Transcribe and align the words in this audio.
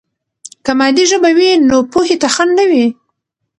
که 0.65 0.71
مادي 0.79 1.03
ژبه 1.11 1.29
وي، 1.37 1.51
نو 1.69 1.77
پوهې 1.91 2.15
ته 2.21 2.27
خنډ 2.35 2.51
نه 2.57 2.65
وي. 2.71 2.85